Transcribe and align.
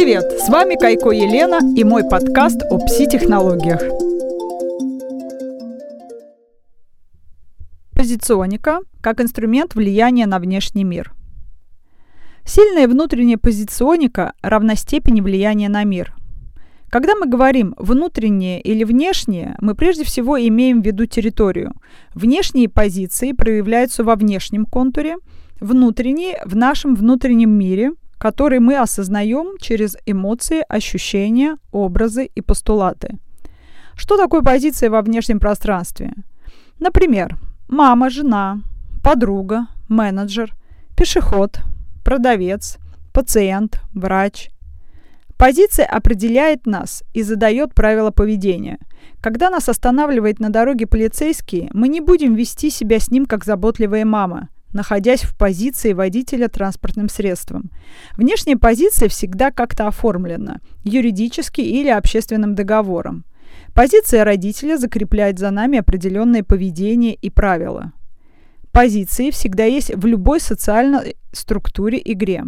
Привет! 0.00 0.30
С 0.38 0.48
вами 0.48 0.76
Кайко 0.76 1.10
Елена 1.10 1.58
и 1.76 1.82
мой 1.82 2.08
подкаст 2.08 2.62
о 2.70 2.78
пси-технологиях. 2.78 3.80
Позиционика 7.96 8.78
как 9.00 9.20
инструмент 9.20 9.74
влияния 9.74 10.26
на 10.26 10.38
внешний 10.38 10.84
мир. 10.84 11.12
Сильная 12.44 12.86
внутренняя 12.86 13.38
позиционика 13.38 14.34
равна 14.40 14.76
степени 14.76 15.20
влияния 15.20 15.68
на 15.68 15.82
мир. 15.82 16.14
Когда 16.90 17.16
мы 17.16 17.26
говорим 17.26 17.74
«внутреннее» 17.76 18.60
или 18.60 18.84
«внешнее», 18.84 19.56
мы 19.60 19.74
прежде 19.74 20.04
всего 20.04 20.38
имеем 20.38 20.80
в 20.80 20.86
виду 20.86 21.06
территорию. 21.06 21.72
Внешние 22.14 22.68
позиции 22.68 23.32
проявляются 23.32 24.04
во 24.04 24.14
внешнем 24.14 24.64
контуре, 24.64 25.16
внутренние– 25.58 26.40
в 26.44 26.54
нашем 26.54 26.94
внутреннем 26.94 27.50
мире– 27.50 27.90
который 28.18 28.58
мы 28.58 28.76
осознаем 28.76 29.56
через 29.58 29.96
эмоции, 30.04 30.64
ощущения, 30.68 31.56
образы 31.72 32.28
и 32.34 32.40
постулаты. 32.40 33.18
Что 33.96 34.16
такое 34.16 34.42
позиция 34.42 34.90
во 34.90 35.02
внешнем 35.02 35.40
пространстве? 35.40 36.12
Например, 36.78 37.36
мама, 37.68 38.10
жена, 38.10 38.60
подруга, 39.02 39.68
менеджер, 39.88 40.54
пешеход, 40.96 41.60
продавец, 42.04 42.78
пациент, 43.12 43.80
врач. 43.94 44.50
Позиция 45.36 45.86
определяет 45.86 46.66
нас 46.66 47.04
и 47.14 47.22
задает 47.22 47.74
правила 47.74 48.10
поведения. 48.10 48.78
Когда 49.20 49.50
нас 49.50 49.68
останавливает 49.68 50.40
на 50.40 50.50
дороге 50.50 50.86
полицейский, 50.86 51.70
мы 51.72 51.88
не 51.88 52.00
будем 52.00 52.34
вести 52.34 52.70
себя 52.70 52.98
с 52.98 53.10
ним 53.10 53.26
как 53.26 53.44
заботливая 53.44 54.04
мама– 54.04 54.48
находясь 54.72 55.22
в 55.22 55.36
позиции 55.36 55.92
водителя 55.92 56.48
транспортным 56.48 57.08
средством. 57.08 57.70
Внешняя 58.16 58.56
позиция 58.56 59.08
всегда 59.08 59.50
как-то 59.50 59.88
оформлена, 59.88 60.60
юридически 60.84 61.60
или 61.60 61.88
общественным 61.88 62.54
договором. 62.54 63.24
Позиция 63.74 64.24
родителя 64.24 64.76
закрепляет 64.76 65.38
за 65.38 65.50
нами 65.50 65.78
определенное 65.78 66.42
поведение 66.42 67.14
и 67.14 67.30
правила. 67.30 67.92
Позиции 68.72 69.30
всегда 69.30 69.64
есть 69.64 69.94
в 69.94 70.06
любой 70.06 70.40
социальной 70.40 71.16
структуре 71.32 72.00
игре. 72.04 72.44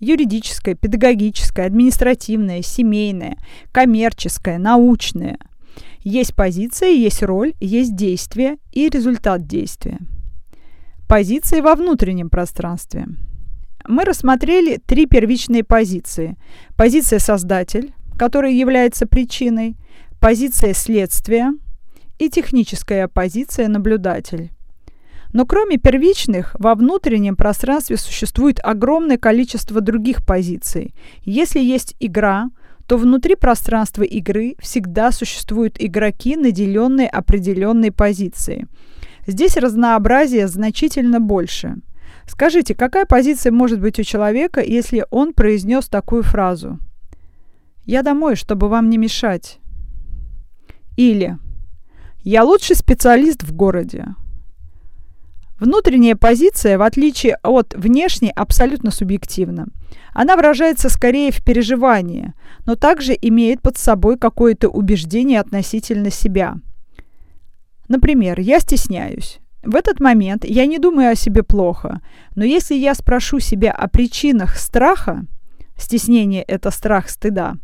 Юридическая, 0.00 0.74
педагогическая, 0.74 1.66
административная, 1.66 2.62
семейная, 2.62 3.36
коммерческая, 3.70 4.58
научная. 4.58 5.38
Есть 6.00 6.34
позиция, 6.34 6.90
есть 6.90 7.22
роль, 7.22 7.54
есть 7.60 7.94
действие 7.94 8.56
и 8.72 8.88
результат 8.88 9.46
действия. 9.46 9.98
Позиции 11.12 11.60
во 11.60 11.74
внутреннем 11.74 12.30
пространстве. 12.30 13.06
Мы 13.86 14.06
рассмотрели 14.06 14.78
три 14.78 15.04
первичные 15.04 15.62
позиции. 15.62 16.38
Позиция 16.74 17.18
«создатель», 17.18 17.92
которая 18.16 18.52
является 18.52 19.06
причиной, 19.06 19.76
позиция 20.22 20.72
«следствия» 20.72 21.52
и 22.18 22.30
техническая 22.30 23.08
позиция 23.08 23.68
«наблюдатель». 23.68 24.52
Но 25.34 25.44
кроме 25.44 25.76
первичных, 25.76 26.56
во 26.58 26.74
внутреннем 26.74 27.36
пространстве 27.36 27.98
существует 27.98 28.58
огромное 28.64 29.18
количество 29.18 29.82
других 29.82 30.24
позиций. 30.24 30.94
Если 31.24 31.60
есть 31.60 31.94
игра, 32.00 32.48
то 32.86 32.96
внутри 32.96 33.34
пространства 33.34 34.02
игры 34.02 34.56
всегда 34.60 35.12
существуют 35.12 35.76
игроки, 35.78 36.36
наделенные 36.36 37.08
определенной 37.08 37.92
позицией– 37.92 38.64
Здесь 39.26 39.56
разнообразие 39.56 40.48
значительно 40.48 41.20
больше. 41.20 41.76
Скажите, 42.26 42.74
какая 42.74 43.06
позиция 43.06 43.52
может 43.52 43.80
быть 43.80 43.98
у 43.98 44.02
человека, 44.02 44.60
если 44.60 45.06
он 45.10 45.32
произнес 45.32 45.88
такую 45.88 46.22
фразу? 46.22 46.78
«Я 47.84 48.02
домой, 48.02 48.36
чтобы 48.36 48.68
вам 48.68 48.90
не 48.90 48.98
мешать». 48.98 49.58
Или 50.96 51.38
«Я 52.22 52.44
лучший 52.44 52.76
специалист 52.76 53.42
в 53.42 53.52
городе». 53.54 54.06
Внутренняя 55.58 56.16
позиция, 56.16 56.76
в 56.76 56.82
отличие 56.82 57.36
от 57.42 57.74
внешней, 57.74 58.30
абсолютно 58.30 58.90
субъективна. 58.90 59.66
Она 60.12 60.36
выражается 60.36 60.88
скорее 60.88 61.30
в 61.30 61.42
переживании, 61.44 62.34
но 62.66 62.74
также 62.74 63.16
имеет 63.20 63.62
под 63.62 63.78
собой 63.78 64.18
какое-то 64.18 64.68
убеждение 64.68 65.38
относительно 65.38 66.10
себя– 66.10 66.56
Например, 67.88 68.38
я 68.40 68.60
стесняюсь. 68.60 69.40
В 69.62 69.76
этот 69.76 70.00
момент 70.00 70.44
я 70.44 70.66
не 70.66 70.78
думаю 70.78 71.12
о 71.12 71.14
себе 71.14 71.44
плохо, 71.44 72.00
но 72.34 72.44
если 72.44 72.74
я 72.74 72.94
спрошу 72.94 73.38
себя 73.38 73.70
о 73.70 73.88
причинах 73.88 74.56
страха, 74.56 75.24
стеснение– 75.76 76.42
это 76.48 76.72
страх 76.72 77.08
стыда, 77.08 77.54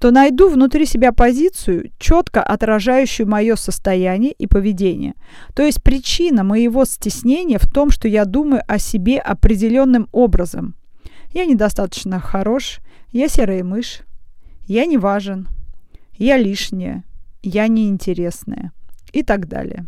то 0.00 0.10
найду 0.10 0.48
внутри 0.48 0.86
себя 0.86 1.12
позицию, 1.12 1.90
четко 1.98 2.42
отражающую 2.42 3.28
мое 3.28 3.56
состояние 3.56 4.32
и 4.32 4.46
поведение. 4.46 5.14
То 5.54 5.62
есть 5.62 5.82
причина 5.82 6.44
моего 6.44 6.86
стеснения 6.86 7.58
в 7.58 7.70
том, 7.70 7.90
что 7.90 8.08
я 8.08 8.24
думаю 8.24 8.62
о 8.66 8.78
себе 8.78 9.18
определенным 9.18 10.08
образом. 10.12 10.76
Я 11.34 11.44
недостаточно 11.44 12.20
хорош, 12.20 12.78
я 13.12 13.28
серая 13.28 13.64
мышь, 13.64 14.00
я 14.66 14.86
не 14.86 14.96
важен, 14.96 15.48
я 16.16 16.38
лишняя, 16.38 17.04
я 17.42 17.68
неинтересная 17.68 18.72
и 19.18 19.22
так 19.22 19.48
далее. 19.48 19.86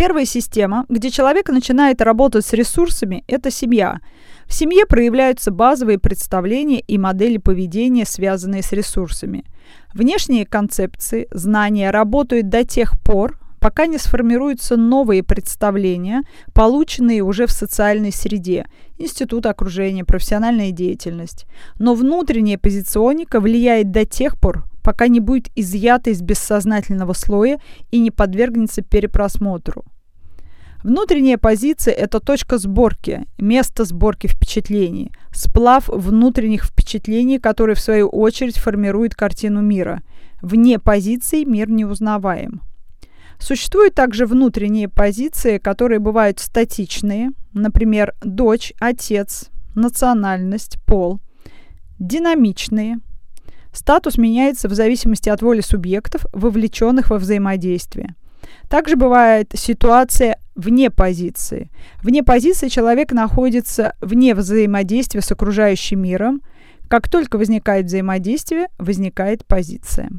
Первая 0.00 0.24
система, 0.24 0.86
где 0.88 1.10
человек 1.10 1.50
начинает 1.50 2.00
работать 2.00 2.46
с 2.46 2.54
ресурсами, 2.54 3.22
это 3.26 3.50
семья. 3.50 4.00
В 4.46 4.54
семье 4.54 4.86
проявляются 4.86 5.50
базовые 5.50 5.98
представления 5.98 6.80
и 6.80 6.96
модели 6.96 7.36
поведения, 7.36 8.06
связанные 8.06 8.62
с 8.62 8.72
ресурсами. 8.72 9.44
Внешние 9.92 10.46
концепции, 10.46 11.28
знания 11.32 11.90
работают 11.90 12.48
до 12.48 12.64
тех 12.64 12.98
пор, 13.02 13.38
пока 13.60 13.84
не 13.84 13.98
сформируются 13.98 14.78
новые 14.78 15.22
представления, 15.22 16.22
полученные 16.54 17.20
уже 17.20 17.46
в 17.46 17.52
социальной 17.52 18.10
среде, 18.10 18.64
институт 18.96 19.44
окружения, 19.44 20.06
профессиональная 20.06 20.70
деятельность. 20.70 21.44
Но 21.78 21.94
внутренняя 21.94 22.56
позиционика 22.56 23.38
влияет 23.38 23.90
до 23.90 24.06
тех 24.06 24.40
пор, 24.40 24.64
пока 24.82 25.08
не 25.08 25.20
будет 25.20 25.48
изъято 25.54 26.10
из 26.10 26.22
бессознательного 26.22 27.12
слоя 27.12 27.58
и 27.90 27.98
не 27.98 28.10
подвергнется 28.10 28.82
перепросмотру. 28.82 29.84
Внутренняя 30.82 31.36
позиция– 31.36 31.92
это 32.04 32.20
точка 32.20 32.56
сборки, 32.56 33.26
место 33.38 33.84
сборки 33.84 34.26
впечатлений, 34.26 35.12
сплав 35.30 35.88
внутренних 35.88 36.64
впечатлений, 36.64 37.38
которые 37.38 37.76
в 37.76 37.80
свою 37.80 38.08
очередь 38.08 38.56
формируют 38.56 39.14
картину 39.14 39.60
мира. 39.60 40.02
Вне 40.40 40.78
позиции 40.78 41.44
мир 41.44 41.68
не 41.68 41.84
узнаваем. 41.84 42.62
Существуют 43.38 43.94
также 43.94 44.24
внутренние 44.24 44.88
позиции, 44.88 45.58
которые 45.58 45.98
бывают 45.98 46.40
статичные, 46.40 47.30
например, 47.52 48.14
дочь, 48.22 48.72
отец, 48.80 49.50
национальность, 49.74 50.78
пол, 50.86 51.20
динамичные– 51.98 53.00
Статус 53.72 54.18
меняется 54.18 54.68
в 54.68 54.74
зависимости 54.74 55.28
от 55.28 55.42
воли 55.42 55.60
субъектов, 55.60 56.26
вовлеченных 56.32 57.10
во 57.10 57.18
взаимодействие. 57.18 58.14
Также 58.68 58.96
бывает 58.96 59.52
ситуация 59.54 60.38
вне 60.54 60.90
позиции. 60.90 61.70
Вне 62.02 62.22
позиции 62.22 62.68
человек 62.68 63.12
находится 63.12 63.94
вне 64.00 64.34
взаимодействия 64.34 65.20
с 65.20 65.32
окружающим 65.32 66.02
миром. 66.02 66.42
Как 66.88 67.08
только 67.08 67.36
возникает 67.36 67.86
взаимодействие, 67.86 68.68
возникает 68.78 69.44
позиция. 69.46 70.10